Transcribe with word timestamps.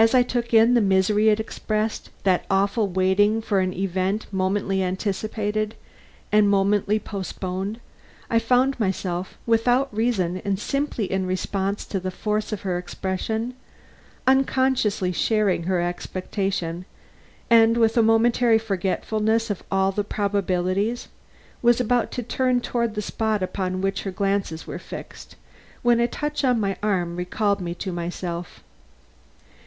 As 0.00 0.14
I 0.14 0.22
took 0.22 0.54
in 0.54 0.72
the 0.72 0.80
misery 0.80 1.28
it 1.28 1.38
expressed, 1.40 2.08
that 2.24 2.46
awful 2.50 2.88
waiting 2.88 3.42
for 3.42 3.60
an 3.60 3.74
event 3.74 4.26
momently 4.32 4.82
anticipated, 4.82 5.74
and 6.32 6.48
momently 6.48 6.98
postponed, 6.98 7.80
I 8.30 8.38
found 8.38 8.80
myself, 8.80 9.36
without 9.44 9.94
reason 9.94 10.38
and 10.42 10.58
simply 10.58 11.04
in 11.12 11.26
response 11.26 11.84
to 11.84 12.00
the 12.00 12.10
force 12.10 12.50
of 12.50 12.62
her 12.62 12.78
expression, 12.78 13.52
unconsciously 14.26 15.12
sharing 15.12 15.64
her 15.64 15.82
expectation, 15.82 16.86
and 17.50 17.76
with 17.76 17.94
a 17.98 18.02
momentary 18.02 18.58
forgetfulness 18.58 19.50
of 19.50 19.62
all 19.70 19.92
the 19.92 20.02
probabilities, 20.02 21.08
was 21.60 21.78
about 21.78 22.10
to 22.12 22.22
turn 22.22 22.62
toward 22.62 22.94
the 22.94 23.02
spot 23.02 23.42
upon 23.42 23.82
which 23.82 24.04
her 24.04 24.10
glances 24.12 24.66
were 24.66 24.78
fixed, 24.78 25.36
when 25.82 26.00
a 26.00 26.08
touch 26.08 26.42
on 26.42 26.58
my 26.58 26.78
arm 26.82 27.16
recalled 27.16 27.60
me 27.60 27.74
to 27.74 27.92
myself. 27.92 28.64